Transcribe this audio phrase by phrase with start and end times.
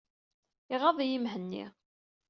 [0.73, 1.65] Iɣaḍ-iyi Mhenni.